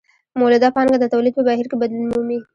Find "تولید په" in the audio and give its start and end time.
1.13-1.41